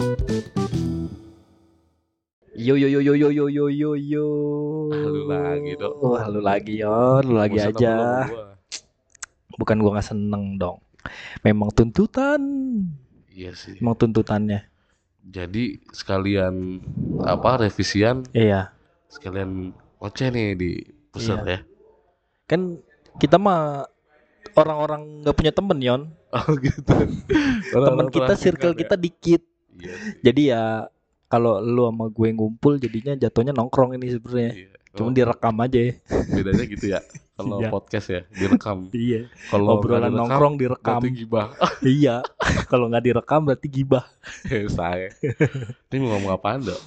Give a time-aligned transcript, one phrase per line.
[0.00, 0.16] Yo
[2.72, 4.24] yo yo yo yo yo yo yo yo.
[4.88, 5.92] Halo lagi, Dok.
[6.00, 8.24] Oh, halo lagi Yon, lu lagi aja.
[8.24, 8.56] gua?
[9.60, 10.80] Bukan gua nggak seneng dong.
[11.44, 12.40] Memang tuntutan,
[13.28, 13.76] Iya sih.
[13.76, 14.72] memang tuntutannya.
[15.20, 16.80] Jadi sekalian
[17.20, 18.72] apa revisian, Iya.
[19.12, 20.80] sekalian oceh nih di
[21.12, 21.60] pusat ya.
[22.48, 22.80] Kan
[23.20, 23.84] kita mah
[24.56, 26.08] orang-orang nggak punya temen Yon.
[26.32, 26.88] Oh gitu.
[27.68, 29.44] Temen kita circle kita dikit.
[29.80, 30.12] Iya sih.
[30.20, 30.62] Jadi ya
[31.26, 34.52] kalau lu sama gue ngumpul jadinya jatuhnya nongkrong ini sebenarnya.
[34.52, 34.70] Iya.
[34.90, 35.92] Cuma Oh, direkam aja ya.
[36.28, 37.00] bedanya gitu ya.
[37.34, 37.70] Kalau Iya.
[37.70, 38.78] podcast ya direkam.
[39.06, 39.20] Iya.
[39.46, 40.98] Kalau Obrolan direkam, nongkrong direkam.
[40.98, 41.46] berarti gibah.
[41.98, 42.16] iya.
[42.66, 44.04] kalau nggak direkam berarti gibah.
[44.74, 45.14] Saya.
[45.86, 46.80] Ini mau ngomong apaan dok?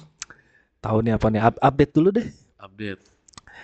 [0.78, 1.40] Tahu nih apa nih?
[1.40, 2.28] Up- update dulu deh.
[2.60, 3.00] Update.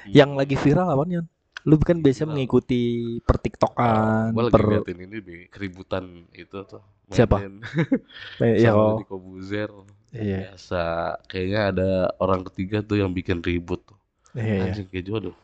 [0.09, 1.27] Yang lagi viral apa Yon?
[1.69, 2.33] Lu kan biasa Viral.
[2.33, 2.83] mengikuti
[3.21, 6.81] per TikTokan, Gue lagi per liatin ini di keributan itu tuh.
[7.11, 7.43] Siapa?
[7.43, 7.61] Mainin
[8.45, 8.73] eh, ya.
[8.73, 9.71] Deddy Kobuzer.
[10.15, 10.55] Iya.
[10.55, 10.85] Biasa.
[11.27, 11.91] Kayaknya ada
[12.23, 13.99] orang ketiga tuh yang bikin ribut tuh.
[14.39, 14.65] Iya, iya.
[14.71, 15.37] Anjing kayak jodoh.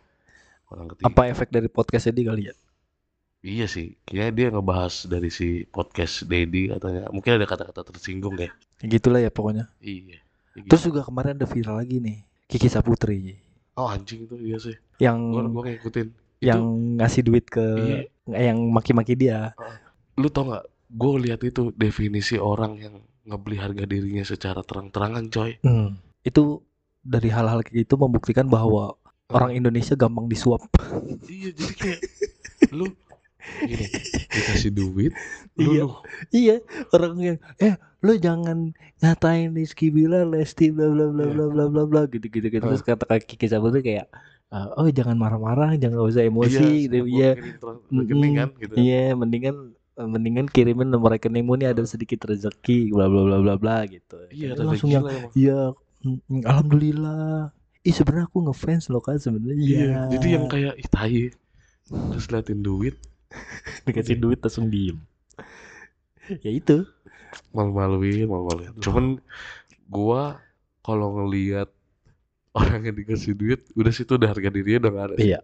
[0.70, 1.06] Orang ketiga.
[1.10, 2.54] Apa efek dari podcast ini kali ya?
[3.46, 3.94] Iya sih.
[4.06, 7.10] Kayaknya dia ngebahas dari si podcast Dedi katanya.
[7.12, 8.50] Mungkin ada kata-kata tersinggung ya.
[8.82, 9.70] Ya Gitulah ya pokoknya.
[9.82, 10.22] Iya.
[10.56, 10.70] Gitu.
[10.72, 12.18] Terus juga kemarin ada viral lagi nih.
[12.46, 13.36] Kiki Saputri
[13.76, 14.72] Oh anjing itu iya sih.
[14.98, 16.08] Yang Gua gua ngikutin.
[16.38, 16.62] yang
[16.96, 17.64] ngasih duit ke
[18.26, 18.52] Iya.
[18.52, 19.52] yang maki-maki dia.
[20.14, 20.64] Lu tau nggak?
[20.88, 25.58] Gue lihat itu definisi orang yang ngebeli harga dirinya secara terang-terangan coy.
[25.60, 25.98] Hmm.
[26.22, 26.62] Itu
[27.00, 28.94] dari hal-hal kayak gitu membuktikan bahwa
[29.28, 30.62] orang Indonesia gampang disuap.
[31.24, 32.00] Iya jadi kayak
[32.70, 32.86] lu
[33.46, 33.86] gini
[34.34, 35.12] dikasih duit
[35.54, 35.84] lu, Iya.
[35.84, 35.94] lu
[36.30, 36.56] iya,
[36.90, 41.32] orang yang eh lu jangan ngatain Rizky Bilar, Lesti bla bla bla Iya.
[41.32, 42.62] bla bla bla bla gitu gitu gitu.
[42.62, 44.06] Terus kata Kiki Saputri kayak
[44.46, 47.02] "Ah, oh jangan marah-marah, jangan usah emosi gitu.
[47.06, 47.34] Iya.
[47.90, 48.74] rekening kan gitu.
[48.78, 53.76] Iya, mendingan mendingan kirimin nomor rekeningmu nih ada sedikit rezeki bla bla bla bla bla
[53.88, 54.28] gitu.
[54.28, 55.72] Iya, Dia langsung yang iya
[56.04, 57.50] mm, alhamdulillah.
[57.86, 59.56] Ih sebenarnya aku ngefans loh kan sebenarnya.
[59.56, 61.22] Iya, jadi yang kayak ih tai.
[61.86, 62.98] Terus liatin duit,
[63.86, 64.98] dikasih duit langsung diem.
[66.42, 66.82] ya itu.
[67.54, 68.74] malu-maluin, malu-maluin.
[68.82, 69.04] Cuman
[69.86, 70.42] gua
[70.82, 71.70] kalau ngelihat
[72.56, 75.16] orang yang dikasih duit, udah situ udah harga dirinya udah gak ada.
[75.20, 75.40] Iya.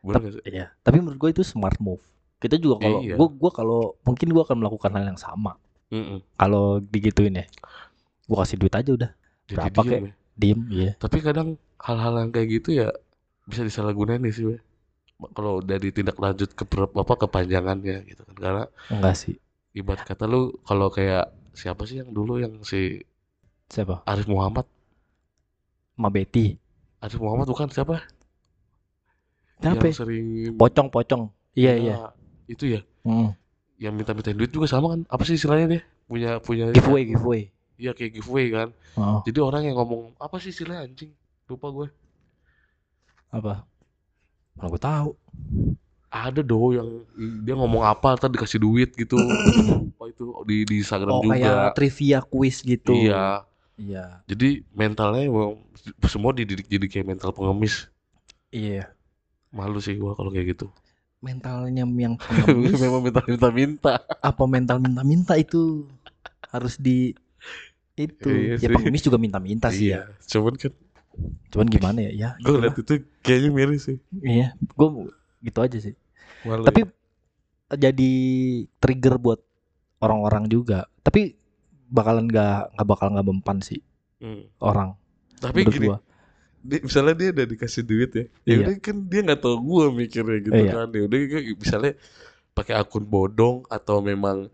[0.00, 0.42] Sih?
[0.50, 0.66] Iya.
[0.80, 2.02] Tapi menurut gue itu smart move.
[2.40, 3.14] Kita juga kalau Iya.
[3.14, 5.60] gua gua kalau mungkin gua akan melakukan hal yang sama.
[5.92, 6.24] Mm-mm.
[6.34, 7.46] Kalau digituin ya.
[8.24, 9.10] Gua kasih duit aja udah.
[9.44, 10.00] Jadi Berapa diem kek?
[10.00, 10.12] ya.
[10.40, 10.90] Diem, iya.
[10.96, 12.88] Tapi kadang hal-hal yang kayak gitu ya
[13.44, 14.56] bisa disalahgunain sih, Be.
[15.36, 16.64] Kalau udah ditindak lanjut ke
[16.96, 18.34] apa kepanjangannya gitu kan.
[18.34, 19.36] Karena Enggak sih.
[19.70, 23.04] ibarat kata lu kalau kayak siapa sih yang dulu yang si
[23.68, 24.00] Siapa?
[24.02, 24.64] Arif Muhammad
[26.00, 26.56] Ma Betty.
[26.98, 28.00] Arif Muhammad bukan siapa
[29.58, 29.76] Siapa?
[29.76, 29.92] yang ya?
[29.94, 31.28] sering Pocong-pocong.
[31.52, 31.94] Iya, iya.
[31.94, 32.00] Ya,
[32.48, 33.32] itu ya Mm.
[33.76, 37.42] yang minta-minta duit juga sama kan apa sih istilahnya dia punya punya Giveaway, giveaway.
[37.74, 41.16] iya kayak giveaway kan Oh, jadi orang yang ngomong apa sih istilahnya anjing
[41.46, 41.88] lupa gue
[43.30, 43.64] apa?
[44.52, 45.10] Mana gue tahu.
[46.10, 46.88] ada do yang
[47.40, 49.14] dia ngomong apa ntar dikasih duit gitu
[49.86, 52.92] lupa itu di di Instagram Oh, kayak juga trivia quiz gitu.
[52.92, 53.46] iya
[53.80, 54.20] Iya.
[54.28, 55.56] jadi mentalnya emang
[56.04, 57.88] semua dididik jadi kayak mental pengemis
[58.52, 58.92] Iya.
[59.48, 60.68] malu sih gua kalau kayak gitu
[61.20, 65.84] Mentalnya yang pengemis memang minta minta minta apa mental minta-minta itu
[66.48, 67.12] harus di
[67.94, 68.28] itu.
[68.28, 68.72] Iya ya sih.
[68.72, 70.04] pengemis juga minta-minta sih ya.
[70.08, 70.72] iya cuman kan
[71.52, 72.12] Cuman gimana ya?
[72.12, 72.30] Ya.
[72.38, 74.88] gue liat itu kayaknya miris sih Iya, gue
[75.42, 75.92] gitu aja sih.
[76.44, 76.86] malu Tapi
[77.70, 78.10] jadi
[78.76, 79.40] trigger buat
[80.00, 80.88] orang-orang juga.
[81.00, 81.36] Tapi
[81.90, 83.82] bakalan nggak nggak bakal nggak mempan sih
[84.20, 84.44] Hmm.
[84.60, 84.92] orang.
[85.36, 85.98] tapi menurut gini gua.
[86.60, 88.56] dia, misalnya dia udah dikasih duit ya, ya Iya.
[88.60, 90.72] udah kan dia nggak tahu gua mikirnya gitu Iya.
[90.74, 91.92] kan, ya udah kayak misalnya
[92.52, 94.52] pakai akun bodong atau memang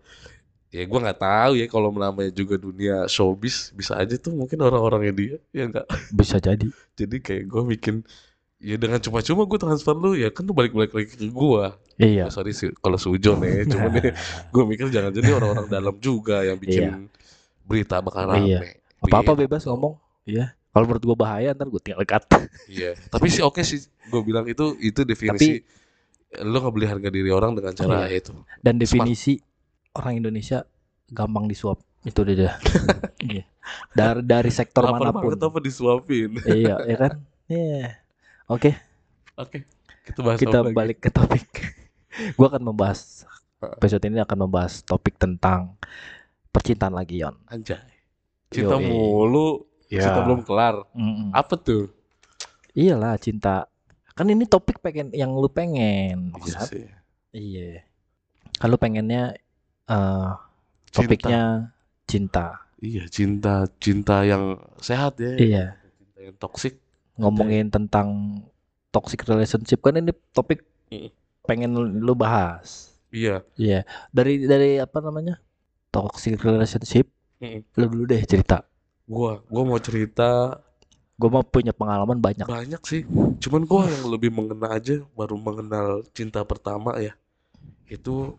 [0.69, 5.12] ya gua nggak tahu ya kalau namanya juga dunia showbiz bisa aja tuh mungkin orang-orangnya
[5.12, 6.66] dia ya nggak, Bisa jadi.
[6.98, 8.06] jadi kayak gua bikin
[8.56, 12.28] ya dengan cuma-cuma gua transfer lu ya kan tuh balik-balik lagi ke gua, Iya.
[12.28, 14.14] Ya, sorry sih kalau sujon ya, cuman ya
[14.48, 17.10] gua mikir jangan jadi orang-orang dalam juga yang bikin
[17.66, 18.47] berita bakal rame.
[18.47, 18.60] Iya.
[19.03, 19.41] Apa-apa Iya.
[19.45, 19.95] bebas ngomong.
[20.24, 20.54] Iya.
[20.71, 22.24] Kalau menurut gua bahaya ntar gue tinggal cut.
[22.68, 23.80] Iya, tapi sih oke sih.
[24.07, 25.60] Gue bilang itu itu definisi
[26.36, 28.21] lo nggak beli harga diri orang dengan cara Iya.
[28.21, 28.33] itu.
[28.60, 29.41] Dan definisi
[29.92, 30.63] orang Indonesia
[31.09, 31.80] gampang disuap.
[32.03, 32.54] Itu dah.
[33.18, 33.42] Iya.
[33.91, 35.22] Dari dari sektor Lapar mana pun.
[35.27, 36.30] banget apa disuapin?
[36.47, 37.12] iya, ya kan?
[37.48, 37.98] Iya.
[38.47, 38.78] Oke,
[39.34, 39.66] Oke,
[40.04, 40.71] kita bahas kita lagi?
[40.71, 41.51] balik ke topik.
[42.39, 43.27] gua akan membahas
[43.59, 45.74] episode ini akan membahas topik tentang
[46.56, 47.36] percintaan lagi, Yon.
[47.44, 47.84] Anjay.
[48.48, 48.88] Cinta Yoi.
[48.88, 50.03] mulu, Ya.
[50.03, 50.88] cinta belum kelar.
[50.91, 51.30] Mm-mm.
[51.30, 51.92] Apa tuh?
[52.72, 53.68] Iyalah cinta.
[54.12, 56.32] Kan ini topik pengen yang lu pengen.
[56.38, 56.88] Iya sih.
[57.30, 57.84] Iya.
[58.62, 59.36] Lu pengennya
[59.84, 60.41] Cinta.
[60.91, 61.42] topiknya
[62.04, 62.47] cinta.
[62.76, 64.44] iya cinta cinta yang
[64.76, 65.64] sehat ya Iya.
[65.94, 66.74] cinta yang toksik
[67.14, 68.41] Ngomongin tentang
[68.91, 71.09] toxic relationship kan ini topik Mm.
[71.42, 72.92] pengen lu bahas.
[73.09, 73.84] iya Iya.
[74.10, 75.38] Dari dari apa namanya?
[75.97, 77.07] Toxic relationship.
[77.39, 77.65] Mm.
[77.75, 78.60] Lu dulu deh cerita.
[79.07, 80.60] gua gua mau cerita
[81.16, 82.45] Gue mau punya pengalaman banyak.
[82.45, 83.03] banyak sih
[83.39, 87.16] cuman gua yang lebih mengena aja baru mengenal cinta pertama ya
[87.89, 88.37] itu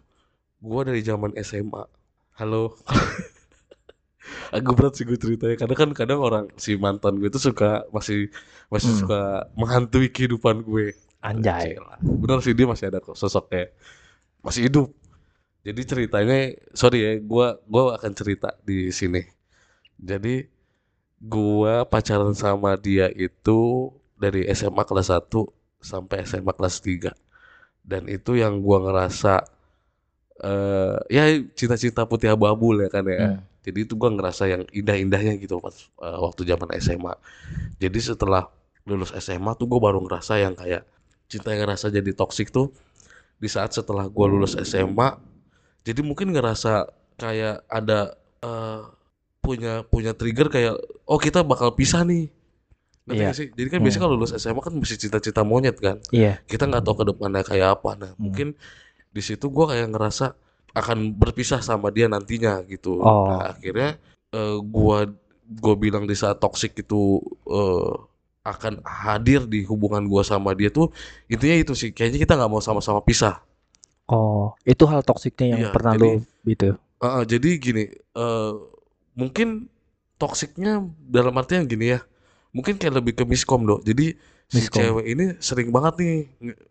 [0.60, 1.88] gua dari zaman SMA
[2.36, 2.78] halo
[4.54, 8.28] agak berat sih gue ceritanya karena kan kadang orang si mantan gue itu suka masih
[8.68, 9.00] masih Hmm.
[9.02, 9.22] suka
[9.56, 11.76] menghantui kehidupan gue Anjay.
[11.98, 13.74] Bener sih dia masih ada kok sosoknya
[14.40, 14.88] masih hidup
[15.68, 19.20] jadi ceritanya sorry ya gua gua akan cerita di sini.
[20.00, 20.48] Jadi
[21.20, 25.28] gua pacaran sama dia itu dari SMA kelas 1
[25.84, 27.12] sampai SMA kelas 3
[27.84, 29.44] dan itu yang gua ngerasa
[30.38, 31.24] eh ya
[31.58, 33.18] cinta-cinta putih abu-abu lah kan ya.
[33.18, 33.42] Hmm.
[33.66, 37.14] jadi itu gua ngerasa yang indah-indahnya gitu pas eh, waktu zaman SMA
[37.82, 38.46] jadi setelah
[38.88, 40.88] lulus SMA tuh gue baru ngerasa yang kayak
[41.28, 42.72] cinta yang ngerasa jadi toksik tuh
[43.36, 45.20] di saat setelah gue lulus SMA
[45.88, 48.14] jadi mungkin ngerasa kayak ada
[48.44, 48.82] eh,
[49.40, 52.28] punya punya trigger kayak oh kita bakal pisah nih
[53.08, 53.32] Iya.
[53.32, 53.86] nggak sih jadi kan Hmm.
[53.88, 56.44] biasanya kalau lulus SMA kan mesti cita-cita monyet kan Iya.
[56.44, 58.20] kita nggak tahu ke depannya kayak apa nah Hmm.
[58.20, 58.48] mungkin
[59.10, 60.36] di situ gue kayak ngerasa
[60.76, 63.32] akan berpisah sama dia nantinya gitu Oh.
[63.32, 63.96] nah akhirnya
[64.30, 65.08] eh, gua
[65.48, 67.92] gue bilang di saat toksik itu eh,
[68.44, 70.92] akan hadir di hubungan gua sama dia tuh
[71.26, 73.40] intinya itu sih kayaknya kita nggak mau sama-sama pisah
[74.08, 76.70] Oh, itu hal toksiknya yang Iya, pernah jadi- lu gitu.
[76.98, 78.54] Heeh, jadi gini eh,
[79.14, 79.68] mungkin
[80.16, 82.02] toksiknya dalam artian gini ya
[82.50, 84.18] mungkin kayak lebih ke miskom dong jadi
[84.48, 84.82] si Miskom.
[84.82, 86.16] cewek ini sering banget nih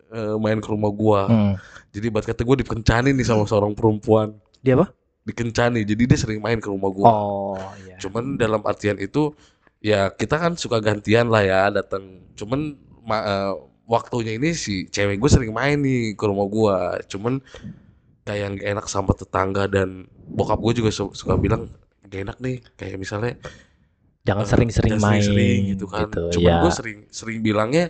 [0.09, 1.55] eh, main ke rumah gua Hmm.
[1.89, 4.91] jadi buat kata gue dikencani nih sama seorang perempuan Dia apa?
[5.23, 7.95] dikencani jadi dia sering main ke rumah gua Oh, iya.
[7.97, 9.31] cuman dalam artian itu
[9.79, 12.03] ya kita kan suka gantian lah ya datang
[12.33, 13.53] cuman ma- eh,
[13.87, 17.39] waktunya ini si cewek gue sering main nih ke rumah gua cuman
[18.27, 21.71] kayak nggak enak sama tetangga dan bokap gue juga su- suka bilang
[22.03, 23.39] gak enak nih kayak misalnya
[24.27, 26.59] Jangan eh, sering-sering jangan main sering-sering gitu kan cuman ya.
[26.59, 27.85] gue sering sering bilangnya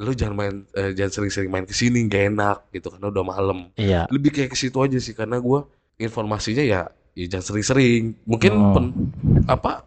[0.00, 3.58] lu jangan main eh, jangan sering-sering main ke sini gak enak gitu karena udah malam
[3.76, 4.08] Iya.
[4.08, 8.72] lebih kayak ke situ aja sih karena gua informasinya ya, ya jangan sering-sering mungkin Hmm.
[8.72, 8.96] pen-
[9.48, 9.84] apa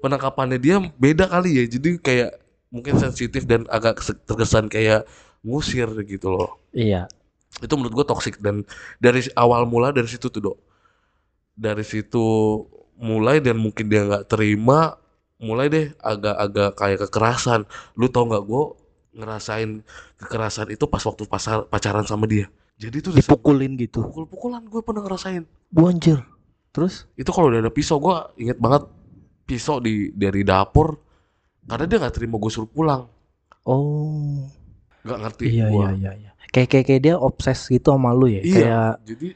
[0.00, 2.30] penangkapannya dia beda kali ya jadi kayak
[2.70, 5.04] mungkin sensitif dan agak kes- terkesan kayak
[5.42, 7.10] ngusir gitu loh Iya.
[7.58, 8.62] itu menurut gua toksik dan
[8.96, 10.58] dari awal mula dari situ tuh dok
[11.52, 12.22] dari situ
[12.96, 14.94] mulai dan mungkin dia nggak terima
[15.36, 17.60] mulai deh agak-agak kayak kekerasan
[17.94, 18.76] lu tau nggak gua
[19.10, 19.82] ngerasain
[20.16, 22.46] kekerasan itu pas waktu pasar pacaran sama dia
[22.78, 24.00] jadi itu Dipukulin gitu.
[24.00, 26.16] pukul-pukulan gue pernah ngerasain Gua anjir.
[26.70, 27.04] Terus?
[27.12, 28.86] itu kalau udah ada pisau gue inget banget
[29.42, 30.94] pisau di dari dapur
[31.70, 33.06] karena dia nggak terima gue suruh pulang
[33.62, 34.48] Oh.
[35.00, 35.92] nggak ngerti Iya, gua.
[35.92, 36.30] iya, iya, iya.
[36.50, 38.42] Kayak kayak kayak dia obses gitu sama lu ya.
[38.42, 39.28] Iya, Kayak jadi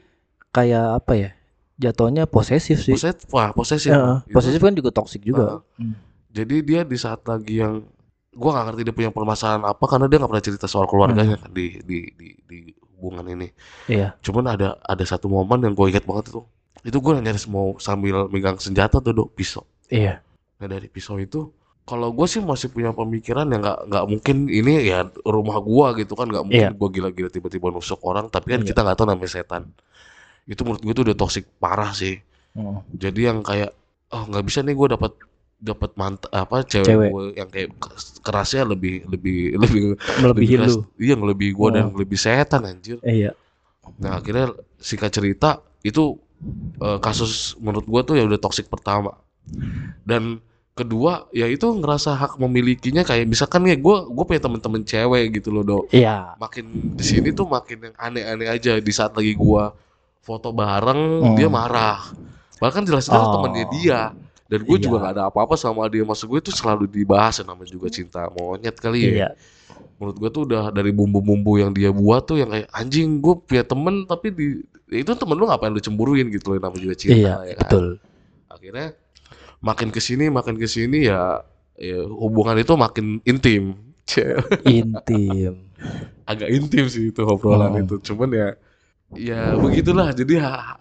[0.51, 1.29] kayak apa ya?
[1.75, 2.91] Jatuhnya posesif sih.
[2.91, 5.63] posesif wah posesif Heeh, Itu- posesif kan juga toksik juga.
[5.75, 5.95] Heeh.
[6.31, 7.83] jadi dia di saat lagi yang
[8.29, 11.47] gue nggak ngerti dia punya permasalahan apa karena dia nggak pernah cerita soal keluarganya kan
[11.49, 12.57] di di di di
[12.91, 13.47] hubungan ini
[13.85, 14.19] Iya.
[14.19, 16.43] cuman ada ada satu momen yang gue inget banget itu
[16.83, 20.19] itu gue nyaris mau sambil megang senjata tuh dok pisau Iya.
[20.55, 21.47] Nah dari pisau itu
[21.85, 26.13] kalau gue sih masih punya pemikiran yang nggak nggak mungkin ini ya rumah gua gitu
[26.13, 26.73] kan nggak mungkin Iya.
[26.73, 28.67] gua gila-gila tiba-tiba nusuk orang tapi kan Iya.
[28.67, 29.63] kita nggak tahu namanya setan
[30.45, 32.17] itu menurut gue itu udah toksik parah sih
[32.51, 32.77] Heeh.
[32.91, 33.69] jadi yang kayak
[34.09, 35.13] oh nggak bisa nih gue dapat
[35.55, 37.09] dapat mant apa cewek, Cewek.
[37.09, 37.69] gua yang kayak
[38.19, 40.73] kerasnya lebih lebih lebih Melebihi lebih keras.
[40.75, 40.81] lu.
[40.97, 41.95] iya lebih gue dan Oh.
[41.95, 43.37] lebih setan anjir Iya.
[43.95, 45.49] nah akhirnya singkat cerita
[45.81, 46.17] itu
[46.77, 49.13] eh, kasus menurut gua tuh ya udah toksik pertama
[50.03, 50.41] dan
[50.75, 55.47] kedua ya itu ngerasa hak memilikinya kayak misalkan ya gue gue punya temen-temen cewek gitu
[55.49, 56.35] loh dok Iya.
[56.35, 59.71] makin di sini tuh makin yang aneh-aneh aja di saat lagi gua
[60.19, 61.35] foto bareng Hmm.
[61.39, 62.03] dia marah
[62.59, 63.39] bahkan jelas-jelas Oh.
[63.39, 63.99] temennya dia
[64.45, 64.83] dan gue Iya.
[64.83, 68.27] juga gak ada apa-apa sama dia maksud gue itu selalu dibahas yang namanya juga cinta
[68.35, 69.29] monyet kali ya Iya.
[69.95, 73.63] menurut gue tuh udah dari bumbu-bumbu yang dia buat tuh yang kayak anjing gue punya
[73.63, 74.59] temen tapi di
[74.91, 77.55] ya itu temen lu ngapain lu cemburuin gitu loh yang namanya juga cinta Iya, ya
[77.55, 77.85] kan betul.
[78.51, 78.87] akhirnya
[79.65, 81.41] makin ke sini makin ke sini ya,
[81.75, 83.73] ya hubungan itu makin intim.
[84.69, 85.65] Intim.
[86.23, 87.81] agak intim sih itu obrolan Hmm.
[87.83, 88.47] itu cuman ya
[89.11, 90.77] ya begitulah jadi ha-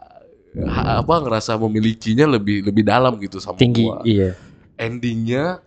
[0.62, 3.84] ha- apa ngerasa memilikinya lebih lebih dalam gitu sama Tinggi.
[3.84, 4.36] gua Iya.
[4.76, 5.64] endingnya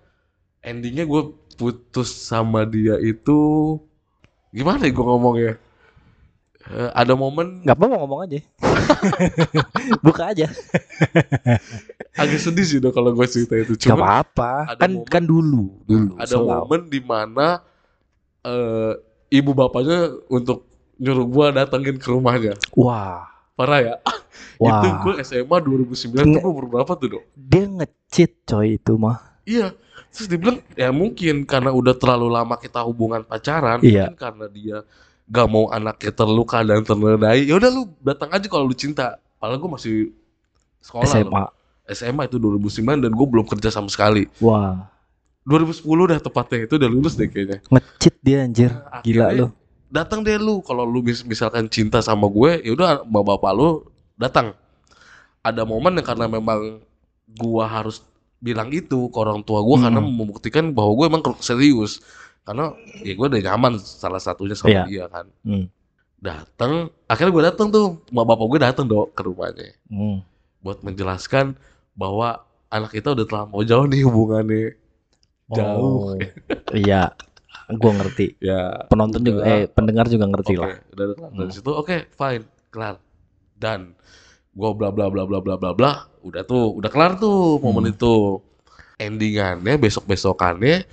[0.61, 1.21] endingnya gue
[1.53, 3.37] putus sama dia itu
[4.49, 5.53] gimana ya gue ngomongnya
[6.67, 8.43] Eh, ada momen Gak apa-apa ngomong aja.
[10.03, 10.51] Buka aja.
[12.17, 13.73] agak sedih sih dong kalau gue cerita itu.
[13.73, 14.75] Gak Cuma apa-apa.
[14.75, 16.13] Kan momen- kan dulu, dulu.
[16.15, 16.49] ada selalu.
[16.49, 17.47] momen di mana
[18.41, 18.93] eh,
[19.29, 20.65] ibu bapaknya untuk
[20.97, 22.57] nyuruh gue datengin ke rumahnya.
[22.73, 23.27] Wah.
[23.53, 23.95] Parah ya.
[24.61, 24.81] Wah.
[24.81, 27.23] Itu gue SMA 2009 tuh Nge- gue umur berapa tuh dok?
[27.33, 29.17] Dia ngecit coy itu mah.
[29.43, 29.73] Iya.
[30.07, 34.09] Terus dia bilang ya mungkin karena udah terlalu lama kita hubungan pacaran, Iya.
[34.09, 34.77] mungkin karena dia
[35.27, 37.43] gak mau anaknya terluka dan ternodai.
[37.43, 39.17] Ya udah lu datang aja kalau lu cinta.
[39.37, 39.95] Padahal gue masih
[40.79, 41.49] sekolah loh.
[41.89, 42.25] SMA.
[42.25, 42.67] Itu 2009
[42.99, 44.27] dan gue belum kerja sama sekali.
[44.37, 44.87] Wah.
[45.43, 47.63] 2010 dah tepatnya itu udah lulus deh kayaknya.
[47.67, 48.71] Ngecit dia anjir.
[48.71, 48.91] Gila
[49.23, 49.47] Akhirnya lu.
[49.87, 53.69] Datang deh lu kalau lu mis- misalkan cinta sama gue, ya udah bapak-bapak lu
[54.15, 54.51] datang.
[55.39, 56.83] Ada momen yang karena memang
[57.33, 58.03] gua harus
[58.37, 60.11] bilang itu ke orang tua gua karena Hmm.
[60.11, 62.03] membuktikan bahwa gue emang serius.
[62.43, 64.83] Karena ya gue udah nyaman salah satunya sama Iya.
[64.83, 65.25] dia kan.
[65.43, 65.71] Hmm.
[66.17, 66.71] Datang,
[67.05, 70.19] akhirnya gue datang tuh, bapak gue datang dong ke rumahnya Hmm.
[70.59, 71.55] buat menjelaskan
[71.97, 74.77] bahwa anak kita udah terlampau jauh nih hubungannya.
[75.49, 76.13] Jauh.
[76.13, 76.19] Oh.
[76.71, 77.11] Iya.
[77.67, 78.39] Gua ngerti.
[78.39, 80.71] Ya, Penonton juga eh pendengar juga ngerti Oke, lah.
[80.93, 81.51] Dari Hmm.
[81.51, 82.95] situ oke, fine, kelar.
[83.57, 83.97] Dan
[84.55, 85.91] gua bla bla bla bla bla bla bla,
[86.23, 87.95] udah tuh, udah kelar tuh momen Hmm.
[87.97, 88.13] itu.
[88.97, 90.87] Endingannya besok-besokannya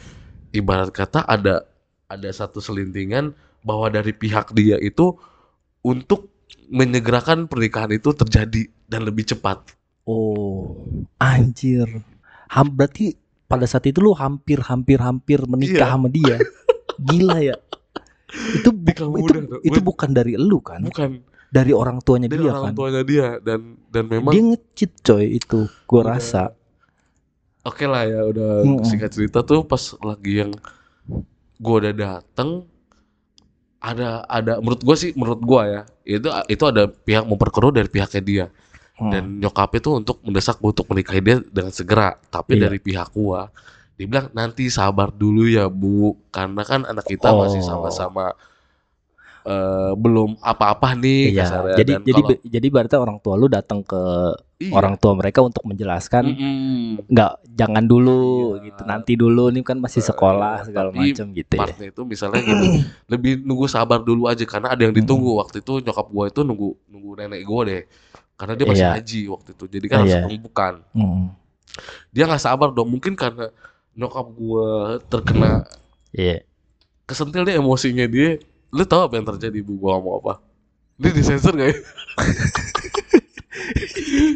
[0.52, 1.64] ibarat kata ada
[2.04, 3.32] ada satu selintingan
[3.64, 5.16] bahwa dari pihak dia itu
[5.80, 6.28] untuk
[6.68, 9.64] menyegerakan pernikahan itu terjadi dan lebih cepat.
[10.04, 10.84] Oh.
[11.16, 11.88] Anjir.
[12.48, 15.92] Ham berarti pada saat itu lu hampir hampir hampir menikah Iya.
[15.92, 16.36] sama dia.
[16.98, 17.56] Gila ya.
[18.52, 20.82] Itu bu- Nikah itu muda, itu Gue- bukan dari elu kan?
[20.82, 22.74] Bukan Dari orang tuanya dari dia orang kan.
[22.74, 25.70] tuanya dia dan dan memang Dia ngecit coy itu.
[25.84, 26.10] Gua Udah.
[26.12, 26.50] rasa.
[27.62, 28.82] Oke lah ya udah Mm-mm.
[28.82, 30.50] singkat cerita tuh pas lagi yang
[31.56, 32.66] gua udah dateng
[33.78, 38.20] ada ada menurut gua sih menurut gua ya itu itu ada pihak memperkeruh dari pihaknya
[38.20, 38.44] dia
[38.94, 39.10] Hmm.
[39.10, 42.70] dan nyokapnya tuh untuk mendesak untuk menikahi dia dengan segera tapi Iya.
[42.70, 43.50] dari pihak gua
[43.94, 47.66] dia bilang nanti sabar dulu ya bu karena kan anak kita masih Oh.
[47.68, 48.38] sama-sama
[49.44, 51.44] eh, belum apa-apa nih Iya.
[51.44, 51.76] kasarnya.
[51.76, 54.00] Jadi Dan jadi kalau- jadi berarti orang tua lu datang ke
[54.56, 54.72] iya.
[54.72, 56.24] orang tua mereka untuk menjelaskan
[57.04, 58.22] nggak jangan dulu
[58.56, 58.72] Iya.
[58.72, 61.66] gitu nanti dulu ini kan masih Eh, sekolah segala macam gitu ya.
[61.76, 62.64] itu misalnya gitu
[63.04, 66.68] lebih nunggu sabar dulu aja karena ada yang ditunggu waktu itu nyokap gua itu nunggu
[66.88, 67.82] nunggu nenek gua deh
[68.44, 68.92] karena dia masih Iya.
[68.94, 70.22] haji waktu itu jadi kan harus Iya.
[70.28, 71.26] pembukaan Mm.
[72.10, 73.50] dia nggak sabar dong mungkin karena
[73.92, 75.66] nyokap gua terkena
[76.10, 76.44] Iya.
[77.02, 78.36] kesentil dia emosinya dia
[78.68, 80.32] lu tahu apa yang terjadi ibu gua ngomong apa
[80.94, 81.74] dia disensor gak ya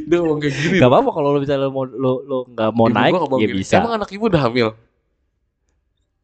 [0.09, 2.95] dia ngomong kayak gini Gak apa-apa kalau lo misalnya mau lo lo nggak mau Ibu
[2.95, 3.75] naik ya gini, bisa.
[3.77, 4.69] emang anak ibu udah hamil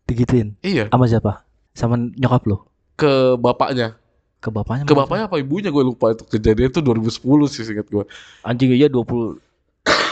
[0.04, 0.52] Digituin.
[0.60, 1.32] iya Sama siapa?
[1.72, 2.56] Sama nyokap lo?
[2.94, 3.98] ke bapaknya
[4.44, 4.84] Ke bapaknya?
[4.84, 8.04] ke bapaknya apa ibunya gue lupa itu kejadian itu 2010 sih singkat gue
[8.44, 9.40] Anjing iya 20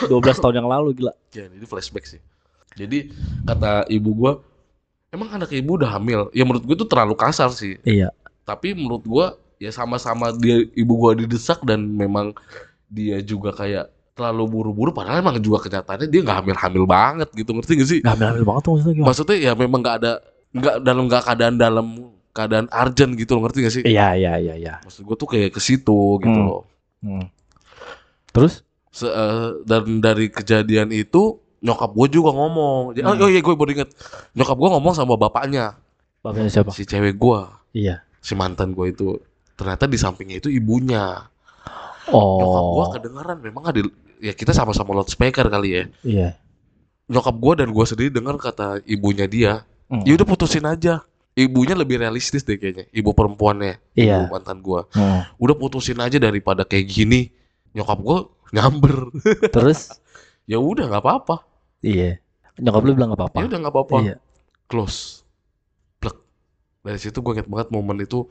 [0.09, 0.12] 12
[0.43, 1.12] tahun yang lalu gila.
[1.33, 2.21] Ya, ini flashback sih.
[2.77, 3.12] Jadi
[3.45, 4.33] kata ibu gua,
[5.12, 6.33] emang anak ibu udah hamil.
[6.33, 7.77] Ya menurut gue itu terlalu kasar sih.
[7.85, 8.12] Iya.
[8.49, 9.27] Tapi menurut gua
[9.61, 12.33] ya sama-sama dia ibu gua didesak dan memang
[12.89, 14.91] dia juga kayak terlalu buru-buru.
[14.93, 17.51] Padahal emang juga kenyataannya dia nggak hamil-hamil banget gitu.
[17.57, 18.01] Ngerti gak sih?
[18.05, 19.09] Gak hamil-hamil banget tuh maksudnya gimana?
[19.09, 20.12] Maksudnya ya memang nggak ada
[20.53, 21.87] nggak dalam nggak keadaan dalam
[22.33, 23.83] keadaan urgent gitu loh ngerti gak sih?
[23.85, 24.75] Iya iya iya iya.
[24.81, 26.49] Maksud gua tuh kayak ke situ gitu Hmm.
[26.49, 26.62] loh.
[27.01, 27.27] Hmm.
[28.31, 28.65] Terus?
[28.89, 32.93] Se- eh, dan dari kejadian itu nyokap gue juga ngomong.
[32.93, 33.23] Oh, Hmm.
[33.23, 33.91] oh iya gue baru inget.
[34.33, 35.77] Nyokap gue ngomong sama bapaknya,
[36.19, 36.71] Bapaknya siapa?
[36.71, 37.41] si cewek gue,
[37.73, 38.03] Iya.
[38.19, 39.17] si mantan gue itu.
[39.55, 41.29] Ternyata di sampingnya itu ibunya.
[42.05, 42.91] Nyokap gue Oh.
[42.91, 43.79] kedengaran memang ada
[44.19, 45.85] ya kita sama-sama loudspeaker kali ya.
[46.03, 46.29] Iya.
[47.07, 49.53] Nyokap gue dan gue sendiri dengar kata ibunya dia,
[49.87, 50.03] Hmm.
[50.03, 51.05] ya udah putusin aja.
[51.33, 54.29] Ibunya lebih realistis deh kayaknya, ibu perempuannya, Iya.
[54.29, 54.81] ibu mantan gue.
[54.93, 55.25] Hmm.
[55.37, 57.33] Udah putusin aja daripada kayak gini.
[57.73, 58.19] Nyokap gue
[58.53, 59.09] nyamber.
[59.55, 59.89] Terus?
[60.45, 61.47] ya udah nggak apa-apa.
[61.81, 62.21] Iya.
[62.59, 63.37] Nyokap lu bilang gak apa-apa.
[63.41, 63.97] Ya udah nggak apa-apa.
[64.03, 64.17] Iya.
[64.65, 65.21] close
[65.99, 66.17] plek
[66.81, 68.25] dari situ gue inget banget momen itu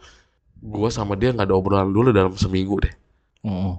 [0.58, 2.93] gue sama dia nggak ada obrolan dulu dalam seminggu deh
[3.41, 3.77] Hmm.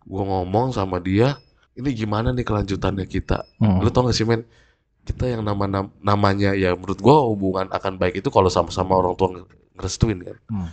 [0.00, 1.38] gue ngomong sama dia
[1.72, 3.78] ini gimana nih kelanjutannya kita Hmm.
[3.78, 4.42] lu tau gak sih men
[5.04, 9.12] kita yang nama nam- namanya ya menurut gue hubungan akan baik itu kalau sama-sama orang
[9.14, 10.68] tua nge- ngerestuin kan Hmm.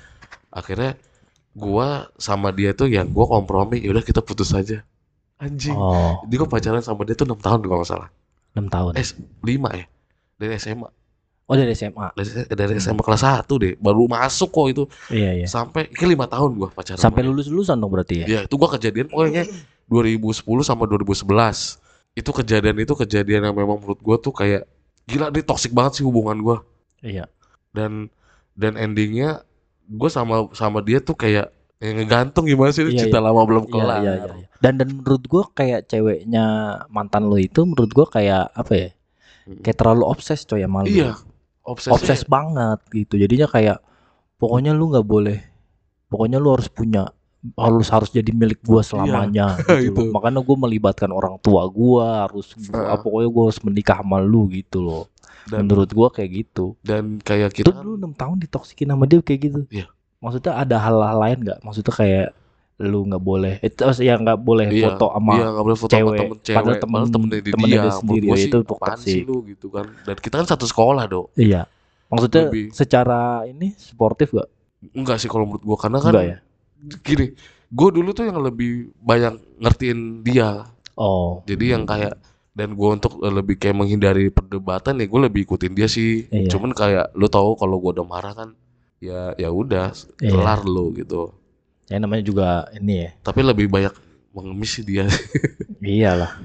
[0.49, 0.95] akhirnya
[1.51, 4.87] gue sama dia tuh yang gue kompromi yaudah kita putus aja
[5.37, 8.09] anjing Oh, dia gue pacaran sama dia tuh 6 tahun kalau nggak salah
[8.51, 8.91] 6 tahun.
[8.93, 9.05] eh
[9.41, 9.85] 5 ya
[10.37, 10.89] dari SMA
[11.43, 12.15] Oh dari SMA.
[12.15, 15.45] dari, dari SMA kelas 1 deh baru masuk kok itu Iya iya.
[15.45, 18.25] sampai ke lima tahun gua pacaran Sampai lulus lulusan dong berarti ya.
[18.25, 18.35] dia.
[18.37, 19.43] ya itu gua kejadian pokoknya
[19.85, 21.80] 2010 sama 2011
[22.11, 24.67] itu kejadian itu kejadian yang memang menurut gua tuh kayak
[25.07, 26.57] gila nih toksik banget sih hubungan gua
[27.01, 27.25] Iya.
[27.73, 28.11] dan
[28.53, 29.41] dan endingnya
[29.87, 31.49] gua sama sama dia tuh kayak
[31.81, 34.01] Ya ngegantung gimana sih Iya, cinta lama belum Iya, kelar.
[34.05, 34.47] iya, iya, iya.
[34.61, 36.45] Dan dan menurut gua kayak ceweknya
[36.93, 38.89] mantan lo itu menurut gua kayak apa ya?
[39.65, 40.93] Kayak terlalu obses coy sama lu.
[40.93, 41.17] Iya.
[41.65, 43.17] Obsesnya Obses banget gitu.
[43.17, 43.81] Jadinya kayak
[44.37, 45.41] pokoknya lu nggak boleh
[46.05, 47.09] pokoknya lu harus punya
[47.53, 49.91] harus harus jadi milik gua selamanya gitu.
[49.91, 50.01] Itu.
[50.03, 50.13] loh.
[50.13, 52.97] Makanya gua melibatkan orang tua gua harus gua, Heeh.
[52.99, 55.05] pokoknya gua harus menikah sama lu gitu loh.
[55.43, 56.77] dan Menurut gua kayak gitu.
[56.79, 59.59] dan kayak Itu kita dulu enam tahun ditoksikin sama dia kayak gitu.
[59.67, 59.89] Iya.
[60.17, 61.59] Maksudnya ada hal-hal lain nggak?
[61.61, 62.27] Maksudnya kayak
[62.77, 66.01] lu nggak boleh itu ya nggak boleh Iya, foto sama iya nggak boleh foto cewek.
[66.01, 68.57] sama temen cewek Padahal temen- temennya di temennya dia, dia Menurut sendiri, gua ya itu
[68.59, 69.21] apaan sih toksik.
[69.23, 71.61] lu gitu kan dan kita kan satu sekolah dok Iya.
[72.07, 74.49] Maksudnya Lebih- secara ini sportif gak?
[74.91, 76.37] enggak sih kalau menurut gua karena kan Enggak ya?
[77.01, 77.33] Gini
[77.67, 81.39] gue dulu tuh yang lebih banyak ngertiin dia Oh.
[81.47, 82.19] jadi yang kayak
[82.51, 86.51] dan gue untuk eh, lebih kayak menghindari perdebatan ya gue lebih ikutin dia sih Iya.
[86.51, 88.49] cuman kayak lu tahu kalau gue udah marah kan
[88.99, 90.29] ya ya udah Iya.
[90.29, 91.31] kelar lu gitu
[91.87, 93.09] Ya namanya juga ini ya.
[93.19, 93.91] tapi lebih banyak
[94.31, 95.07] mengemis sih dia
[95.81, 96.37] Iyalah.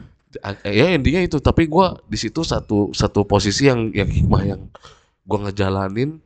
[0.62, 4.60] ya intinya itu tapi gua di situ satu satu posisi yang yang hikmah yang
[5.22, 6.18] gua ngejalanin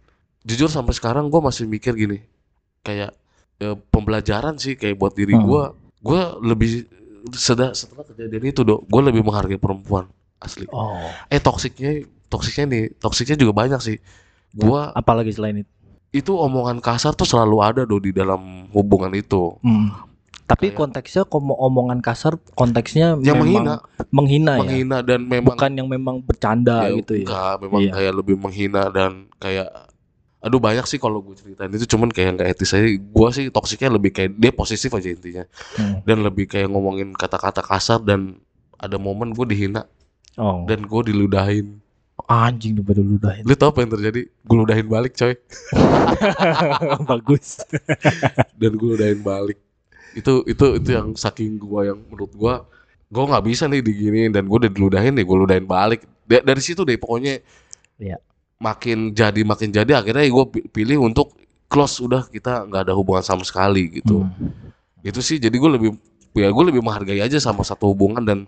[0.43, 2.25] jujur sampai sekarang gua masih mikir gini
[2.81, 3.15] kayak
[3.61, 5.45] eh, pembelajaran sih kayak buat diri Hmm.
[5.45, 5.63] gua
[5.99, 6.89] gua lebih
[7.31, 10.97] setelah setelah kejadian itu dok gua lebih menghargai perempuan asli Oh.
[11.27, 13.97] eh toksiknya toksiknya nih toksiknya juga banyak sih
[14.53, 15.71] gua Apalagi selain itu?
[16.11, 19.93] itu omongan kasar tuh selalu ada do di dalam hubungan itu Hmm.
[20.43, 23.75] Tapi Kayak- konteksnya kalau omongan kasar konteksnya yang memang menghina
[24.11, 24.61] menghina ya.
[24.61, 27.23] menghina dan memang Bukan yang memang bercanda ya, gitu ya.
[27.23, 27.93] enggak, memang Iya.
[27.95, 29.71] kayak lebih menghina dan kayak
[30.41, 33.91] aduh banyak sih kalau gue ceritain itu cuman kayak nggak etis aja gue sih toksiknya
[33.91, 35.45] lebih kayak dia posesif aja intinya
[35.75, 36.01] Hmm.
[36.03, 38.41] dan lebih kayak ngomongin kata-kata kasar dan
[38.75, 39.85] ada momen gue dihina
[40.35, 40.65] Oh.
[40.65, 41.83] dan gue diludahin
[42.23, 43.43] anjing daripada ludahin.
[43.43, 45.35] lu tau apa yang terjadi gue ludahin balik coy
[47.07, 47.61] Bagus.
[48.55, 49.59] dan gue ludahin balik
[50.13, 52.55] itu itu itu yang saking gue yang menurut gue
[53.07, 56.61] gue nggak bisa nih diginiin dan gue udah diludahin nih gue ludahin balik Da- dari
[56.61, 57.43] situ deh pokoknya
[57.97, 58.17] Iya.
[58.61, 61.33] Makin jadi makin jadi akhirnya gue pilih untuk
[61.67, 64.53] close udah kita nggak ada hubungan sama sekali gitu Hmm.
[65.01, 65.91] itu sih jadi gue lebih
[66.33, 68.45] ya gue lebih menghargai aja sama satu hubungan dan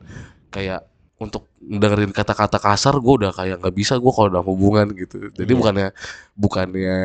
[0.48, 0.84] kayak
[1.16, 5.48] untuk dengerin kata-kata kasar gue udah kayak nggak bisa gue kalau dalam hubungan gitu jadi
[5.48, 5.58] Iya.
[5.58, 5.88] bukannya
[6.34, 6.98] bukannya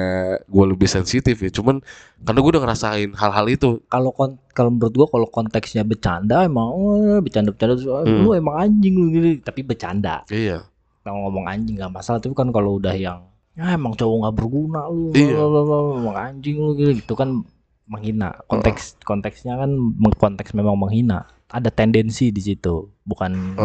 [0.43, 1.79] gue lebih sensitif ya cuman
[2.21, 6.65] karena gue udah ngerasain hal-hal itu Kalau kon kalau menurut gua kalau konteksnya bercanda emang
[6.67, 8.25] oh, bercanda-bercanda terus, oh, Hmm.
[8.25, 9.45] lu emang anjing lu gitu.
[9.45, 10.25] Tapi bercanda.
[10.27, 10.65] iya
[11.07, 13.23] Kalau ngomong anjing gak masalah tapi kan kalau udah yang
[13.55, 15.39] ya emang cowok nggak berguna lu Iya.
[15.39, 17.41] emang anjing lu gitu itu kan
[17.87, 19.71] menghina konteks konteksnya kan
[20.13, 23.55] konteks memang menghina ada tendensi di situ bukan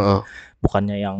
[0.62, 1.18] bukannya yang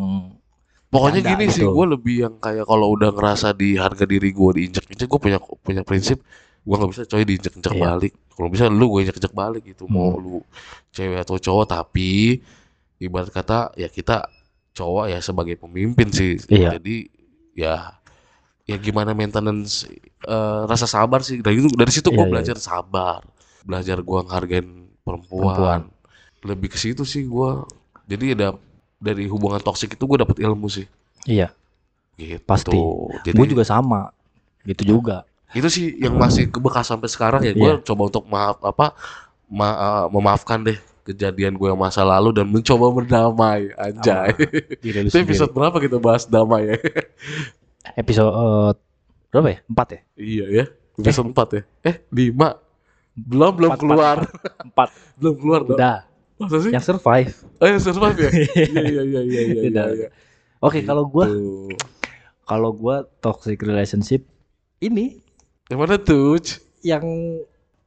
[0.88, 1.72] Pokoknya gini sih, gitu.
[1.72, 5.80] gue lebih yang kayak kalau udah ngerasa di harga diri gue diinjek-injek, gue punya punya
[5.80, 6.20] prinsip,
[6.60, 7.80] gue nggak bisa coy diinjek-injek Iya.
[7.88, 8.12] balik.
[8.28, 10.20] Kalau bisa lu gue injek-injek balik gitu, mau Hmm.
[10.20, 10.36] lu
[10.92, 12.44] cewek atau cowok, tapi
[13.00, 14.28] ibarat kata ya kita
[14.72, 16.40] cowok ya sebagai pemimpin sih.
[16.48, 16.76] Iya.
[16.80, 17.08] Jadi
[17.52, 17.96] ya
[18.64, 19.86] ya gimana maintenance
[20.24, 21.40] eh, rasa sabar sih.
[21.40, 23.20] Dari itu dari situ gue Iya, iya, belajar sabar,
[23.64, 24.68] belajar gue ngehargain
[25.02, 25.54] perempuan.
[25.56, 25.80] Perempuan.
[26.42, 27.50] Lebih ke situ sih gue.
[28.08, 28.56] Jadi ada
[29.02, 30.86] dari hubungan toksik itu gue dapet ilmu sih
[31.26, 31.50] iya
[32.14, 32.42] gitu.
[32.46, 32.78] Pasti.
[33.26, 34.14] Jadi gue juga sama
[34.62, 37.52] gitu juga itu sih yang masih kebekas sampai sekarang ya.
[37.52, 38.94] Gue coba untuk maaf apa
[39.50, 44.30] ma- uh, memaafkan deh kejadian gue yang masa lalu dan mencoba berdamai anjay.
[44.78, 46.76] diri lu itu episode berapa kita bahas damai ya?
[47.94, 48.30] episode
[49.28, 50.64] berapa ya empat ya iya ya.
[50.92, 51.62] Episode 4 ya.
[51.82, 52.36] Eh, 5.
[53.16, 54.16] Belum belum Empat, keluar.
[54.60, 54.88] empat
[55.18, 55.74] belum keluar dong.
[55.74, 55.98] udah
[56.36, 56.70] Masa sih?
[56.70, 58.30] yang survive Oh, yang survive ya?
[58.68, 59.62] Iya iya iya iya iya.
[59.64, 60.08] Iya.
[60.58, 61.72] oke kalau gue Gitu.
[62.44, 64.28] kalau gue toxic relationship
[64.78, 65.16] ini
[65.66, 66.36] Yang mana tuh?
[66.82, 67.04] Yang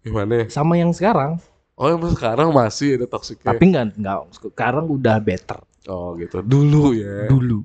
[0.02, 0.50] Gimana?
[0.50, 1.38] sama yang sekarang
[1.76, 3.52] Oh, yang sekarang masih ada toksiknya.
[3.52, 6.40] tapi nggak nggak sekarang udah better Oh, gitu.
[6.40, 7.28] Dulu ya.
[7.28, 7.62] dulu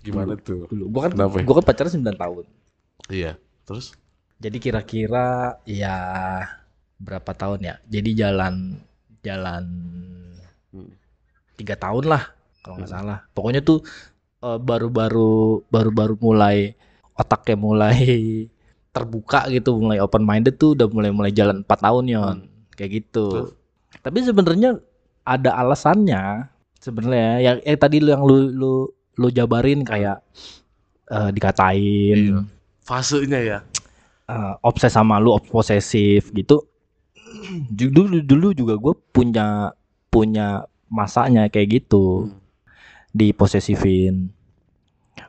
[0.00, 0.68] Gimana tuh?
[0.68, 1.42] dulu gua kan Kenapa ya?
[1.42, 2.44] gua kan pacaran 9 tahun
[3.08, 3.32] Iya.
[3.64, 3.86] Terus?
[4.36, 5.26] jadi kira-kira
[5.64, 5.96] ya
[6.96, 8.76] berapa tahun ya jadi jalan
[9.20, 9.64] jalan
[10.68, 10.92] Hmm.
[11.56, 12.22] tiga tahun lah
[12.60, 12.98] kalau nggak Hmm.
[13.00, 13.80] salah pokoknya tuh
[14.38, 16.76] eh, baru-baru baru-baru mulai
[17.14, 17.96] otaknya mulai
[18.94, 22.44] terbuka gitu mulai open minded tuh udah mulai mulai jalan empat tahun ya Hmm.
[22.76, 23.56] Kayak gitu.
[23.98, 24.76] Tapi sebenarnya
[25.24, 26.46] ada alasannya.
[26.78, 28.72] Sebenarnya yang eh tadi lu yang lu lu
[29.16, 30.20] lu jabarin kayak
[31.08, 32.18] eh, dikatain.
[32.36, 32.38] Iya.
[32.84, 33.58] Fasenya ya.
[34.26, 36.62] eh, obses sama lu obs- posesif gitu.
[37.72, 39.74] Dulu dulu juga gue punya
[40.08, 42.28] punya masanya kayak gitu.
[42.28, 42.38] Hmm.
[43.10, 44.28] diposesifin.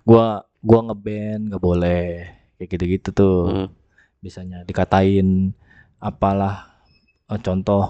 [0.03, 2.27] Gua gua ngeband nggak boleh.
[2.59, 3.39] Kayak gitu gitu tuh.
[3.47, 3.67] Hmm.
[4.17, 5.53] biasanya dikatain
[5.97, 6.76] apalah
[7.31, 7.83] eh, contoh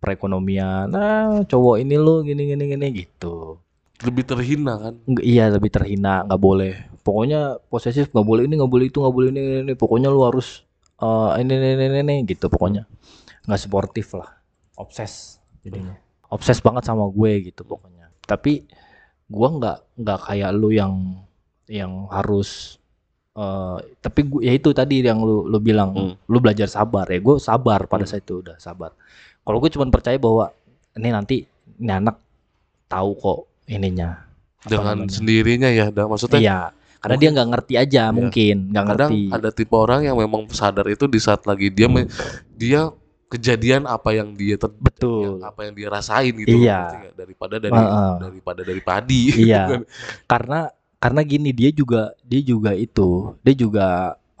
[0.00, 3.60] perekonomian nah cowok ini lu gini gini gini gitu.
[4.00, 4.94] Lebih terhina kan?
[5.04, 6.88] Nggak, iya lebih terhina nggak boleh.
[7.04, 9.72] Pokoknya posesif nggak boleh ini nggak boleh itu nggak boleh ini, ini, ini.
[9.76, 10.64] pokoknya lu harus
[11.04, 12.88] eh, ini, ini ini ini gitu pokoknya.
[13.44, 14.40] Nggak sportif lah
[14.80, 15.92] obses jadinya.
[16.32, 18.08] Obses banget sama gue gitu pokoknya.
[18.24, 18.64] Tapi
[19.28, 21.20] gua nggak nggak kayak lu yang
[21.68, 22.79] yang harus
[23.32, 26.14] eh tapi gua, ya itu tadi yang lu lu bilang Hmm.
[26.24, 28.10] lu belajar sabar ya gue sabar pada Hmm.
[28.10, 28.90] saat itu udah sabar
[29.40, 30.50] kalau gue cuma percaya bahwa
[30.92, 31.36] ini nanti
[31.76, 32.18] ini anak
[32.86, 34.26] tahu kok ininya
[34.60, 35.14] dengan namanya.
[35.14, 36.58] sendirinya ya dan maksudnya iya
[36.98, 38.12] karena dia nggak ngerti aja Iya.
[38.12, 42.10] mungkin nggak ngerti ada tipe orang yang memang sadar itu di saat lagi dia me-
[42.52, 42.90] dia
[43.26, 47.14] kejadian apa yang dia ter- betul yang apa yang dia rasain gitu Iya.
[47.14, 48.12] daripada dari Heeh.
[48.20, 49.80] daripada dari padi Iya.
[50.28, 50.66] karena
[51.00, 53.86] karena gini dia juga dia juga itu dia juga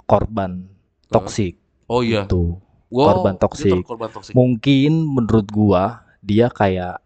[0.04, 0.68] korban
[1.08, 1.56] toksik
[1.88, 2.28] oh iya.
[2.28, 3.86] tuh Wow, korban toksik.
[4.34, 6.98] mungkin menurut gua dia kayak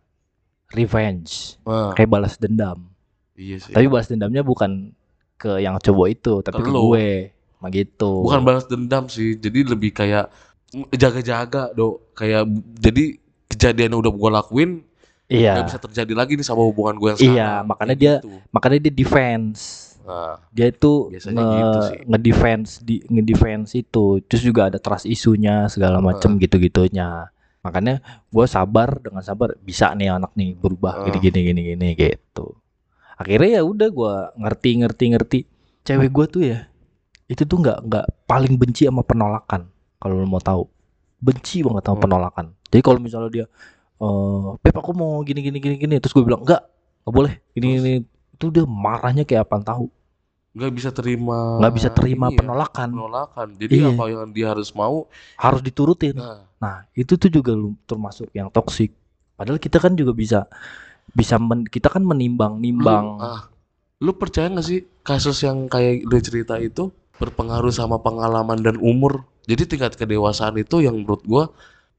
[0.73, 2.89] revenge Nah, kayak balas dendam.
[3.37, 3.73] Iya sih.
[3.77, 4.97] Tapi balas dendamnya bukan
[5.37, 7.09] ke yang cowok itu tapi Ke ke gue
[7.61, 8.25] Nah, gitu.
[8.25, 10.33] Bukan balas dendam sih jadi lebih kayak
[10.97, 12.17] jaga-jaga dok.
[12.17, 12.49] Kayak
[12.81, 13.21] jadi
[13.53, 14.89] kejadian yang udah gua lakuin
[15.35, 15.53] iya.
[15.55, 17.37] Nggak bisa terjadi lagi nih sama hubungan gue yang sekarang.
[17.37, 18.31] Iya, makanya dia- gitu.
[18.49, 19.61] makanya dia defense.
[20.05, 21.99] Nah, dia itu Biasanya nge, gitu sih.
[22.05, 24.05] ngedefense di ngedefense itu.
[24.23, 27.29] Terus juga ada trust isunya segala macem gitu gitunya
[27.61, 27.97] makanya
[28.29, 31.05] gue sabar dengan sabar bisa nih anak nih berubah Ah.
[31.09, 32.61] gini gini gini gini gitu.
[33.17, 35.39] Akhirnya ya udah gue ngerti ngerti ngerti.
[35.81, 36.69] Cewek gue tuh ya
[37.25, 39.65] itu tuh nggak nggak paling benci sama penolakan
[39.97, 40.69] kalau lo mau tahu.
[41.17, 42.05] Benci banget sama Hmm.
[42.05, 42.47] penolakan.
[42.69, 43.47] Jadi kalau misalnya dia
[44.05, 45.95] eh Pep aku mau gini gini gini gini.
[45.97, 46.61] Terus gue bilang enggak
[47.05, 47.33] nggak boleh.
[47.57, 49.89] Ini ini itu dia marahnya kayak apa tahu.
[50.55, 52.89] Nggak bisa terima nggak bisa terima ya, penolakan.
[52.95, 53.49] penolakan.
[53.59, 53.89] Jadi Iya.
[53.97, 55.09] apa yang dia harus mau?
[55.35, 56.15] Harus diturutin.
[56.15, 56.45] Nah.
[56.61, 57.57] Nah itu tuh juga
[57.89, 58.93] termasuk yang toksik
[59.35, 60.47] padahal kita kan juga bisa
[61.11, 63.19] bisa men- kita kan menimbang nimbang.
[63.19, 63.43] Lu, ah,
[63.99, 69.27] lu percaya gak sih kasus yang kayak lu cerita itu berpengaruh sama pengalaman dan umur?
[69.45, 71.45] Jadi tingkat kedewasaan itu yang menurut gua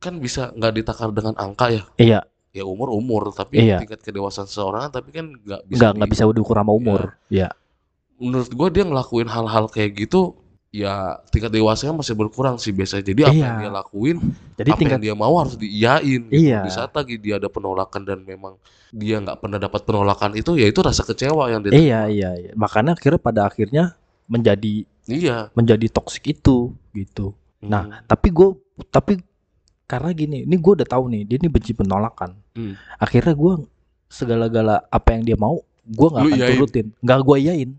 [0.06, 1.84] kan bisa nggak ditakar dengan angka ya.
[1.98, 3.84] iya Ya umur umur, tapi Iya.
[3.84, 5.76] tingkat kedewasaan seseorang tapi kan nggak bisa.
[5.76, 7.52] nggak nggak bisa diukur sama umur ya
[8.16, 10.40] Menurut gua dia ngelakuin hal-hal kayak gitu
[10.72, 13.04] ya tingkat dewasanya masih berkurang sih biasanya.
[13.06, 13.44] Jadi apa Iya.
[13.44, 14.18] yang dia lakuin,
[14.56, 16.22] jadi apa tingkat yang dia mau harus diiyain.
[16.26, 16.36] gitu.
[16.48, 16.64] Iya.
[16.64, 18.56] Di saat lagi dia ada penolakan dan memang
[18.90, 22.52] dia nggak pernah dapat penolakan itu, ya itu rasa kecewa yang dia iya iya iya
[22.56, 25.52] makanya akhirnya pada akhirnya menjadi Iya.
[25.52, 28.56] menjadi toksik itu gitu nah tapi gue
[28.88, 29.20] tapi
[29.86, 32.74] karena gini ini gue udah tahu nih dia ini benci penolakan Hmm.
[32.96, 33.54] akhirnya gue
[34.08, 36.52] segala-gala apa yang dia mau gue nggak akan iyain?
[36.56, 37.72] turutin nggak gue iyain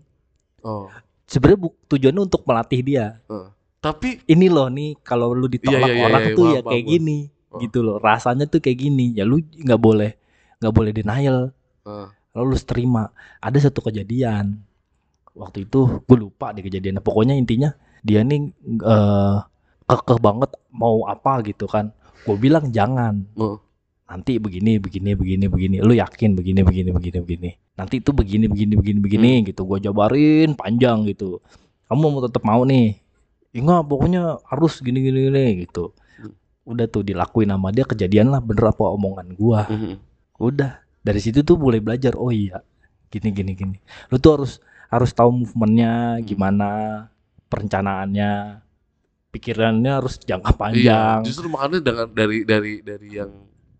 [0.59, 0.89] Oh.
[1.23, 3.19] sebenarnya tujuannya untuk melatih dia
[3.77, 6.59] Tapi ini loh nih kalau lu ditolak Iya, iya, iya, orang iya, tuh paham, ya
[6.59, 6.91] paham kayak gua.
[6.91, 7.59] gini Oh.
[7.59, 10.11] gitu loh rasanya tuh kayak gini ya lu nggak boleh
[10.59, 11.37] nggak boleh denial
[11.81, 12.11] Ah.
[12.31, 13.03] lalu lu terima
[13.37, 14.59] ada satu kejadian
[15.31, 19.37] waktu itu gue lupa deh kejadiannya pokoknya intinya dia nih eh
[19.87, 21.39] kekeh banget mau apa?
[21.41, 21.95] gitu kan.
[22.27, 23.23] Gue bilang jangan.
[24.07, 25.75] Nanti begini begini begini begini.
[25.83, 27.49] Lu yakin begini begini begini begini?
[27.75, 29.45] Nanti itu begini begini begini begini Hmm.
[29.47, 29.61] gitu.
[29.63, 31.39] Gue jabarin panjang gitu.
[31.87, 32.99] Kamu mau tetap mau nih?
[33.55, 35.95] "Ya enggak pokoknya harus gini gini gini gitu.
[36.19, 36.35] Hmm.
[36.67, 39.63] udah tuh dilakuin sama dia kejadian lah bener apa omongan gua.
[39.71, 39.95] Mhm.
[40.37, 40.83] udah.
[40.99, 42.59] Dari situ tuh mulai belajar oh iya
[43.07, 43.77] gini gini gini.
[44.11, 44.59] Lu tuh harus
[44.91, 46.23] harus tahu movementnya Hmm.
[46.27, 46.69] gimana
[47.47, 48.31] perencanaannya
[49.37, 53.31] pikirannya harus jangka Iya, panjang justru makanya dengan dari dari dari yang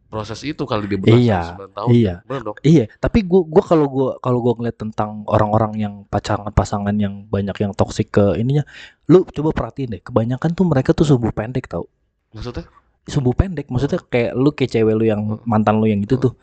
[0.08, 1.90] proses itu kali dia bertahan Iya, 9 tahun.
[1.92, 2.16] iya.
[2.24, 2.56] Dong.
[2.64, 7.52] Iya, tapi gua gua kalau gua kalau gua ngeliat tentang orang-orang yang pasangan-pasangan yang banyak
[7.60, 8.64] yang toksik ke ininya,
[9.06, 11.92] lu coba perhatiin deh, kebanyakan tuh mereka tuh sumbu pendek tau.
[12.32, 12.64] Maksudnya?
[13.04, 15.44] Sumbu pendek, maksudnya kayak lu kayak cewek lu yang Hmm.
[15.44, 16.24] mantan lu yang itu Hmm.
[16.24, 16.34] tuh.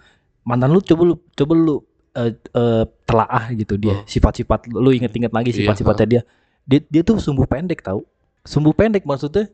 [0.45, 1.77] Mantan lu coba lu coba lu
[2.15, 4.07] eh, eh, telaah gitu dia, Hmm.
[4.07, 6.23] sifat-sifat lu inget-inget lagi Iya, sifat-sifatnya dia.
[6.63, 8.05] Dia dia tuh sumbu pendek tau.
[8.45, 9.49] Sumbu pendek maksudnya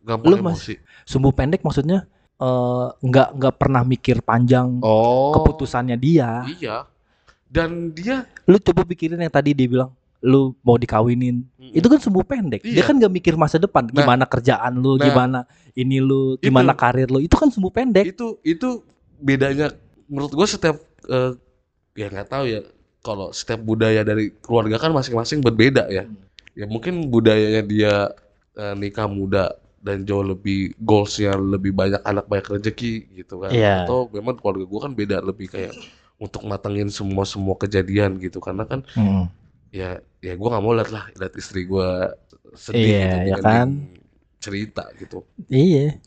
[0.00, 0.74] Gampang Lu mas- emosi.
[1.02, 2.06] sumbu pendek maksudnya
[2.36, 5.34] eh, nggak nggak pernah mikir panjang Oh.
[5.34, 6.46] keputusannya dia.
[6.52, 6.86] Iya.
[7.44, 12.22] Dan dia lu coba pikirin yang tadi dia bilang lu mau dikawinin itu kan sumbu
[12.22, 12.82] pendek dia Iya.
[12.82, 13.94] kan gak mikir masa depan Nah.
[13.96, 15.04] gimana kerjaan lu Nah.
[15.04, 15.38] gimana
[15.72, 16.80] ini lu gimana Itu.
[16.80, 18.82] karir lu itu kan sumbu pendek itu itu
[19.16, 19.70] bedanya
[20.06, 21.32] menurut gua setiap eh,
[21.94, 22.60] ya nggak tahu ya
[23.00, 26.16] kalau setiap budaya dari keluarga kan masing-masing berbeda ya Hmm.
[26.54, 27.92] ya mungkin budayanya dia
[28.56, 33.84] eh, nikah muda dan jauh lebih goalsnya lebih banyak anak banyak rezeki gitu kan Iya.
[33.86, 35.72] atau memang keluarga gua kan beda lebih kayak
[36.16, 38.82] untuk matengin semua semua kejadian gitu karena kan
[39.70, 42.16] ya ya gua nggak mau lihat lah lihat istri gua
[42.56, 43.68] sedih Iya, gitu ya kan?
[44.36, 45.26] cerita gitu.
[45.50, 45.98] Iya.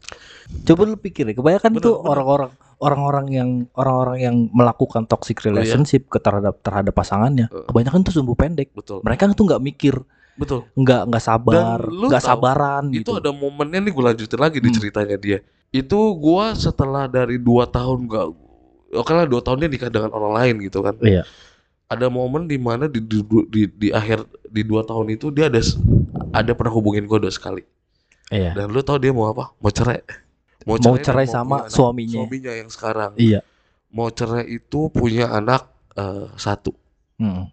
[0.64, 6.08] Coba lu pikir ya, kebanyakan Bener, tuh orang-orang orang-orang yang orang-orang yang melakukan toxic relationship
[6.08, 7.68] ke terhadap terhadap pasangannya, Heeh.
[7.68, 8.72] kebanyakan tuh sumbu pendek.
[8.72, 9.04] Betul.
[9.04, 9.96] Mereka tuh nggak mikir,
[10.40, 10.64] Betul.
[10.72, 13.12] nggak nggak sabar, nggak sabaran Itu gitu.
[13.20, 14.78] ada momennya nih gue lanjutin lagi di Hmm.
[14.80, 15.38] ceritanya dia.
[15.70, 18.28] Itu gua setelah dari dua tahun gak
[18.90, 20.98] Oke lah dua tahun dia nikah dengan orang lain gitu kan.
[20.98, 21.22] Iya.
[21.86, 25.62] Ada momen di mana di, di, di, di akhir di dua tahun itu dia ada
[26.34, 27.62] ada pernah hubungin gue dua sekali.
[28.34, 28.58] Iya.
[28.58, 29.54] Dan lu tau dia mau apa?
[29.62, 30.02] Mau cerai.
[30.66, 31.74] Mau cerai mau sama punya anak.
[31.74, 32.18] suaminya.
[32.18, 33.12] Suaminya yang sekarang.
[33.14, 33.40] Iya.
[33.94, 36.74] Mau cerai itu punya anak eh, satu.
[37.22, 37.46] Mm.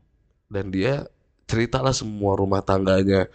[0.48, 1.04] Dan dia
[1.46, 3.30] ceritalah semua rumah tangganya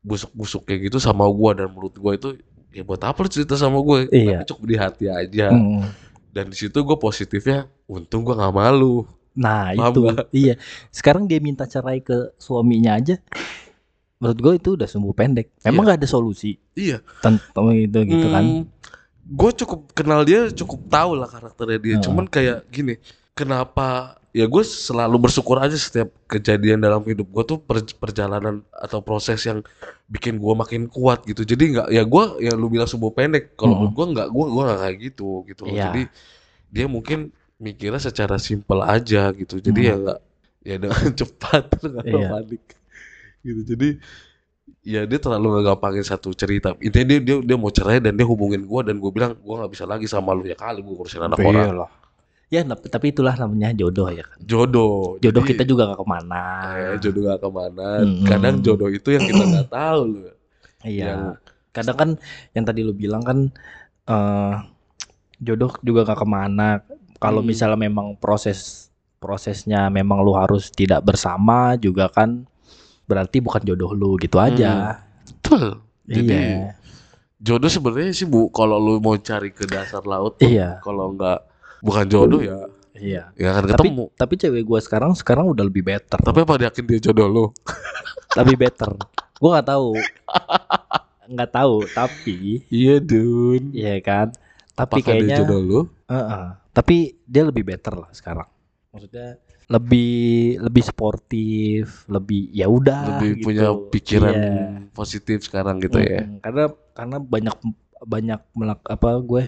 [0.00, 2.36] busuk-busuk kayak gitu sama gua dan menurut gua itu
[2.70, 4.06] ya buat apa lu cerita sama gue?
[4.14, 4.40] Iya.
[4.40, 5.50] Tapi cukup di hati aja.
[5.50, 5.82] Mm.
[6.30, 9.02] Dan di situ gue positifnya, untung gua nggak malu.
[9.34, 10.26] Nah Paham itu, nggak?
[10.30, 10.54] iya.
[10.94, 13.18] Sekarang dia minta cerai ke suaminya aja.
[14.22, 15.50] Menurut gue itu udah sumbu pendek.
[15.66, 17.00] Emang nggak ada solusi Iya.
[17.24, 18.68] tentang itu gitu kan?
[19.26, 21.94] Gue cukup kenal dia, cukup tahu lah karakternya dia.
[21.98, 22.04] Heeh.
[22.04, 23.00] Cuman kayak gini,
[23.34, 24.19] kenapa?
[24.30, 29.42] Ya gue selalu bersyukur aja setiap kejadian dalam hidup gue tuh per- perjalanan atau proses
[29.42, 29.58] yang
[30.06, 31.42] bikin gue makin kuat gitu.
[31.42, 33.58] Jadi nggak, ya gue, ya lu bilang sumbu pendek.
[33.58, 35.74] Kalau menurut gue nggak, gue gue nggak kayak gitu gitu loh.
[35.74, 35.84] Iya.
[35.90, 36.02] Jadi
[36.70, 37.18] dia mungkin
[37.58, 39.58] mikirnya secara simpel aja gitu.
[39.58, 39.88] Jadi Mm.
[39.90, 40.18] ya nggak,
[40.62, 42.28] ya dengan cepat nggak Iya.
[42.30, 42.62] panik
[43.42, 43.60] gitu.
[43.66, 43.88] Jadi
[44.80, 46.78] ya dia terlalu ngegampangin satu cerita.
[46.78, 49.72] Intinya dia dia, dia mau cerai dan dia hubungin gua dan gue bilang gua nggak
[49.74, 51.66] bisa lagi sama lu ya kali gua ngurusin anak orang.
[51.66, 51.90] Iyalah.
[52.50, 54.38] Ya tapi itulah namanya jodoh ya kan.
[54.42, 55.22] Jodoh.
[55.22, 56.42] Jodoh Jadi, kita juga gak ke mana.
[56.74, 57.88] eh, jodoh gak ke mana.
[58.02, 58.26] Mm-mm.
[58.26, 60.34] Kadang jodoh itu yang kita nggak tahu loh.
[60.82, 61.06] Iya.
[61.06, 61.38] Yang-
[61.70, 62.10] Kadang kan
[62.50, 63.38] yang tadi lu bilang kan
[64.04, 64.54] eh
[65.38, 66.82] jodoh juga gak ke mana.
[67.16, 67.48] Kalau Hmm.
[67.48, 72.42] misalnya memang proses prosesnya memang lu harus tidak bersama juga kan
[73.04, 74.98] berarti bukan jodoh lu gitu aja.
[75.38, 75.78] Betul.
[76.02, 76.74] Jadi iya.
[77.38, 80.80] jodoh sebenarnya sih bu kalau lu mau cari ke dasar laut Iya.
[80.80, 81.46] kalau nggak
[81.80, 82.58] bukan jodoh ya
[82.92, 83.32] Iya.
[83.32, 84.04] ya akan Tapi ketemu.
[84.12, 86.20] tapi cewek gua sekarang sekarang udah lebih better.
[86.20, 87.44] Tapi apa yakin dia jodoh lu?
[88.38, 88.92] lebih better.
[89.36, 89.90] Gua nggak tahu.
[91.26, 93.72] nggak tahu, tapi Iya Dun.
[93.72, 94.28] Iya kan.
[94.74, 95.80] Tapi Apakah dia kayaknya jodoh lu?
[96.06, 96.44] Heeh.
[96.70, 98.46] tapi dia lebih better lah sekarang.
[98.90, 100.12] Maksudnya lebih
[100.60, 103.44] lebih sportif, lebih ya udah Lebih gitu.
[103.46, 104.58] punya pikiran Iya.
[104.90, 106.20] positif sekarang gitu ya.
[106.20, 106.42] Mm-mm.
[106.42, 107.56] Karena karena banyak
[108.02, 109.42] banyak melak, apa gue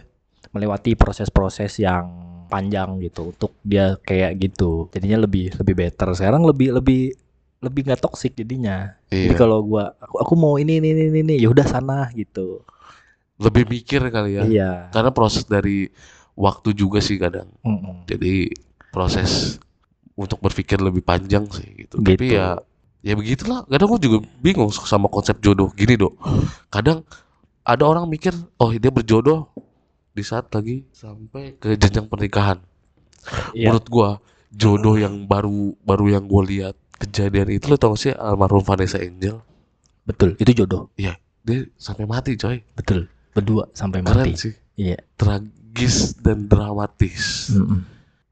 [0.52, 2.08] melewati proses-proses yang
[2.46, 4.92] panjang gitu untuk dia kayak gitu.
[4.92, 6.12] Jadinya lebih lebih better.
[6.12, 7.16] Sekarang lebih lebih
[7.62, 8.92] lebih nggak toksik jadinya.
[9.08, 9.38] Jadi Iya.
[9.38, 12.60] kalau gua aku, aku mau ini ini ini ini ya udah sana gitu.
[13.40, 14.42] Lebih mikir kali ya.
[14.44, 14.70] Iya.
[14.92, 15.88] Karena proses dari
[16.36, 17.48] waktu juga sih kadang.
[17.64, 18.04] Mm-mm.
[18.04, 18.52] Jadi
[18.92, 19.56] proses
[20.12, 21.96] untuk berpikir lebih panjang sih gitu.
[22.04, 22.36] Tapi Gitu.
[22.36, 22.60] ya
[23.00, 23.64] ya begitulah.
[23.64, 25.72] Kadang gue juga bingung sama konsep jodoh.
[25.72, 26.12] Gini dong.
[26.68, 27.00] Kadang
[27.62, 29.48] ada orang mikir, oh dia berjodoh
[30.12, 32.60] di saat lagi sampai ke jenjang pernikahan.
[33.52, 33.70] Iya.
[33.70, 34.08] Menurut gua
[34.48, 39.00] jodoh yang baru baru yang gue lihat kejadian itu lo tau gak sih almarhum Vanessa
[39.00, 39.40] Angel
[40.04, 40.92] Betul, itu jodoh.
[40.92, 41.16] dia
[41.74, 43.08] sampai mati coy Betul.
[43.32, 44.36] Berdua sampai keren mati.
[44.36, 45.00] sih Iya.
[45.16, 47.80] tragis dan dramatis Mm-mm.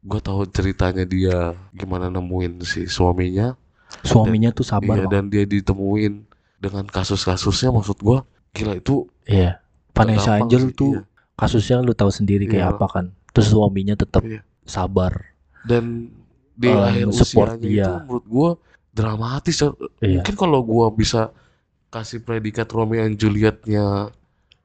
[0.02, 3.56] gue tahu ceritanya dia gimana nemuin si suaminya
[4.00, 4.94] Suaminya tuh sabar.
[4.94, 5.10] iya loh.
[5.10, 6.22] dan dia ditemuin
[6.56, 9.56] dengan kasus-kasusnya maksud gua gila itu Iya.
[9.90, 11.02] Vanessa Angel sih, tuh iya.
[11.40, 12.74] Kasusnya lu tahu sendiri kayak Iya.
[12.74, 13.05] apa kan.
[13.33, 14.44] Terus suaminya tetap Iya.
[14.62, 15.33] sabar.
[15.61, 16.09] dan
[16.55, 17.85] di Um, akhir support usianya dia.
[17.85, 18.50] itu menurut gua
[18.90, 19.57] dramatis.
[19.61, 19.72] Iya.
[20.14, 21.33] mungkin kalau gua bisa
[21.88, 24.09] kasih predikat Romeo and Julietnya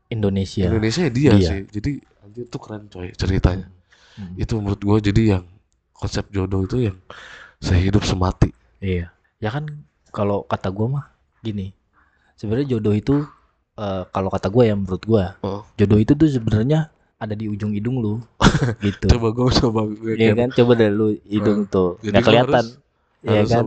[0.07, 0.65] Indonesia.
[0.65, 1.49] Indonesia ya dia Iya.
[1.49, 3.67] sih jadi anjir tuh keren coy ceritanya
[4.15, 4.33] Mm.
[4.37, 5.43] itu menurut gua jadi yang
[5.91, 6.97] konsep jodoh itu yang
[7.59, 9.11] sehidup semati Iya.
[9.37, 9.67] Ya kan
[10.09, 11.05] kalau kata gua mah
[11.41, 11.75] gini.
[12.35, 13.15] Sebenarnya jodoh itu
[13.75, 15.61] eh, kalau kata gua ya menurut gua, Oh.
[15.75, 18.19] jodoh itu tuh sebenarnya ada di ujung hidung lu
[18.81, 19.07] gitu.
[19.07, 20.49] coba gua coba gue Iya kan?
[20.51, 21.95] Coba deh lu hidung tuh.
[21.99, 22.65] Jadi Nggak kelihatan.
[22.65, 22.77] harus-
[23.21, 23.63] Iya harus kan?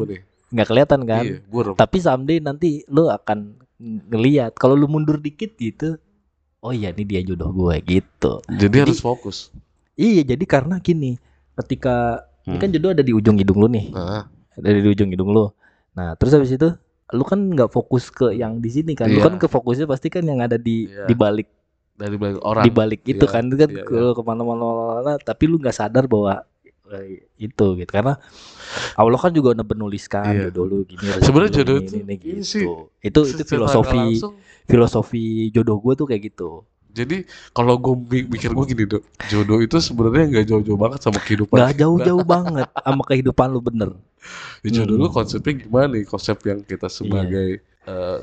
[0.48, 1.24] Nggak kelihatan kan?
[1.24, 1.72] Iya.
[1.74, 3.38] Tapi someday nanti lu akan
[3.80, 5.96] ngeliat kalau lu mundur dikit gitu.
[6.58, 8.42] Oh iya ini dia jodoh gue gitu.
[8.44, 9.48] Jadi, Jadi- harus fokus.
[9.94, 11.18] Iya jadi karena gini,
[11.56, 12.60] ketika ini Hmm.
[12.60, 15.50] kan jodoh ada di ujung hidung lu nih, Nah, ada di ujung hidung lu.
[15.92, 16.70] Nah terus habis itu
[17.08, 19.32] lu kan nggak fokus ke yang di sini kan, lu Iya.
[19.32, 21.08] kan ke fokusnya pasti kan yang ada di Iya.
[21.08, 21.48] di balik
[21.96, 22.64] dari banyak orang.
[22.64, 26.04] di balik itu Iya, kan, itu kan iya, kalau ke mana-mana, tapi lu nggak sadar
[26.04, 26.44] bahwa
[26.88, 28.16] eh, itu gitu karena
[28.96, 30.42] Allah kan juga udah menuliskan Iya.
[30.48, 31.04] jodoh lu gini.
[31.20, 32.44] Sebenarnya jodoh ini, itu ini, gitu.
[32.44, 32.64] sih,
[33.02, 36.64] itu itu filosofi langsung, filosofi jodoh gue tuh kayak gitu.
[36.98, 37.16] Jadi
[37.54, 37.94] kalau gue
[38.26, 41.56] mikir gue gini dok, jodoh itu sebenarnya nggak jauh-jauh banget sama kehidupan.
[41.56, 43.90] Gak jauh-jauh banget sama kehidupan lu bener.
[44.60, 45.14] Ya, jodoh lu Hmm.
[45.14, 46.04] konsepnya gimana nih?
[46.04, 48.18] Konsep yang kita sebagai eh,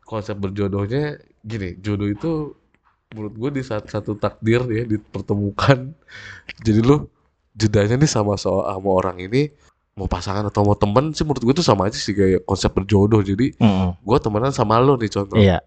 [0.00, 2.54] konsep berjodohnya gini jodoh itu
[3.10, 5.90] menurut gue di saat satu takdir ya dipertemukan
[6.62, 7.06] jadi lu
[7.52, 9.50] jedanya nih sama so sama orang ini
[9.94, 13.20] mau pasangan atau mau temen sih menurut gue itu sama aja sih kayak konsep berjodoh
[13.20, 13.98] jadi Mm-mm.
[13.98, 15.58] gue temenan sama lo nih contoh Iya.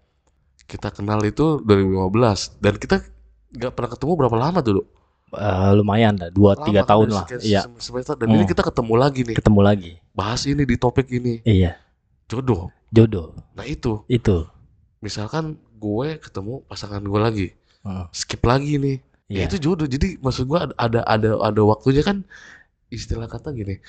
[0.64, 2.96] Kita kenal itu 2015 dan kita
[3.50, 4.86] nggak pernah ketemu berapa lama tuh Dok?
[5.34, 7.26] Eh, lumayan lah, dua Lama tiga tahun lah.
[7.36, 7.66] Iya.
[7.66, 8.48] sem- semester dan ini Hmm.
[8.48, 9.90] kita ketemu lagi nih Ketemu lagi.
[10.10, 11.74] bahas ini di topik ini Iya.
[12.24, 14.46] jodoh Jodoh nah itu itu.
[15.00, 17.48] misalkan gue ketemu pasangan gue lagi
[17.82, 18.04] Heeh.
[18.10, 18.96] skip lagi nih
[19.26, 19.44] ya Iya.
[19.48, 22.22] itu jodoh jadi maksud gue ada ada ada, ada waktunya kan
[22.88, 23.82] istilah kata gini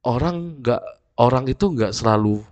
[0.00, 0.82] orang nggak
[1.16, 2.46] orang itu nggak selalu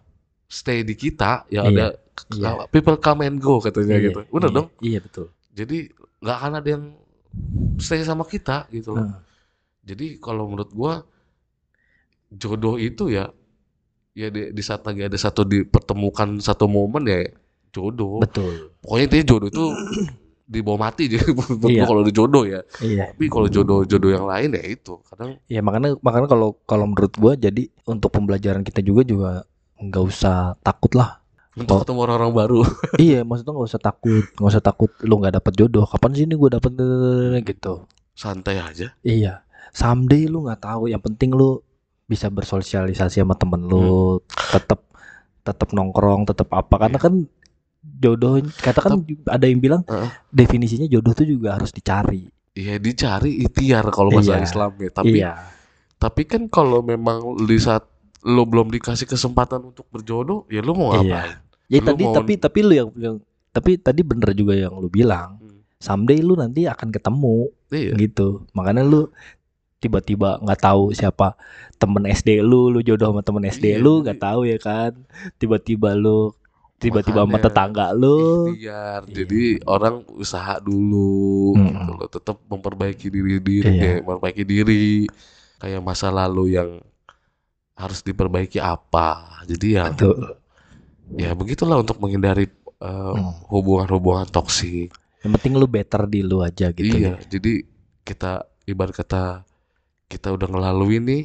[0.45, 1.63] stay di kita ya Iya.
[1.65, 1.87] ada
[2.33, 2.67] Iya.
[2.73, 5.27] people come and go katanya Iya, gitu bener iya, dong Iya betul.
[5.53, 5.79] jadi
[6.21, 6.85] nggak akan ada yang
[7.79, 9.19] stay sama kita gitu Heeh.
[9.85, 11.05] jadi kalau menurut gua
[12.33, 13.31] jodoh itu ya
[14.17, 17.21] ya di, di saat lagi ada satu dipertemukan satu momen ya
[17.71, 18.73] jodoh Betul.
[18.81, 19.65] pokoknya intinya jodoh itu
[20.53, 21.27] dibawa mati jadi
[21.71, 21.85] Iya.
[21.85, 23.13] kalau udah jodoh ya Iya.
[23.13, 27.13] tapi kalau jodoh jodoh yang lain ya itu kadang Ya makanya makanya kalau kalau menurut
[27.21, 29.31] gua jadi untuk pembelajaran kita juga juga
[29.77, 31.21] nggak usah takut lah.
[31.57, 32.61] Untuk ketemu orang-orang baru
[33.01, 35.85] iya, maksudnya nggak usah takut, nggak usah takut lu nggak dapet jodoh.
[35.85, 36.73] Kapan sih ini gua dapet
[37.43, 37.89] gitu.
[38.13, 39.41] santai aja Iya.
[39.71, 40.89] Someday lu nggak tahu.
[40.89, 41.61] Yang penting lu
[42.05, 44.85] bisa bersosialisasi sama temen lu, tetap
[45.43, 46.77] tetap nongkrong, tetap apa.
[46.79, 47.25] Karena kan
[47.83, 50.09] jodoh katakan ada yang bilang Heeh.
[50.29, 52.27] definisinya jodoh tuh juga harus dicari.
[52.53, 54.43] ya dicari ikhtiar kalau bahasa Iya.
[54.43, 55.33] Islam ya tapi iya.
[55.97, 57.85] tapi kan kalau memang di saat
[58.25, 61.37] lo belum dikasih kesempatan untuk berjodoh ya lo mau Iya.
[61.67, 63.17] Ya Lu tadi mau- tapi tapi lu yang, yang
[63.51, 65.39] tapi tadi bener juga yang lu bilang.
[65.39, 65.61] Hmm.
[65.77, 68.47] Someday lu nanti akan ketemu iya gitu.
[68.53, 69.11] Makanya lu
[69.77, 71.37] tiba-tiba nggak tahu siapa
[71.77, 74.93] temen SD lu, lu jodoh sama temen SD Iya, lu jadi- nggak tahu ya kan.
[75.37, 76.33] Tiba-tiba lu
[76.77, 78.53] tiba-tiba sama tetangga lu.
[78.53, 79.15] ikhtiar Iya.
[79.15, 81.73] jadi orang usaha dulu Mm-mm.
[81.73, 83.81] gitu loh tetap memperbaiki diri diri Iya.
[83.81, 84.87] kayak memperbaiki diri
[85.57, 86.77] kayak masa lalu yang
[87.75, 89.09] harus diperbaiki apa
[89.45, 90.37] jadi ya Betul.
[91.09, 93.33] Ya begitulah untuk menghindari uh, Hmm.
[93.49, 94.91] hubungan-hubungan toksik
[95.21, 97.27] Yang penting lu better di lu aja gitu iya ya.
[97.29, 97.63] jadi
[98.03, 98.33] kita
[98.65, 99.47] ibarat kata
[100.05, 101.23] kita udah ngelalui nih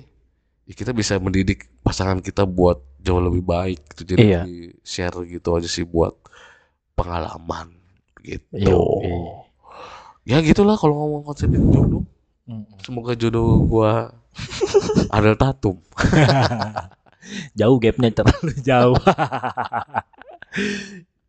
[0.64, 4.42] ya kita bisa mendidik pasangan kita buat jauh lebih baik gitu jadi Iya.
[4.82, 6.14] share gitu aja sih buat
[6.94, 7.74] pengalaman
[8.20, 8.78] gitu Iya.
[10.24, 12.06] ya gitulah kalau ngomong konsep jodoh
[12.44, 12.66] Mm-mm.
[12.80, 14.14] semoga jodoh gua
[15.12, 15.78] ada tatum
[17.56, 18.98] jauh gapnya terlalu jauh.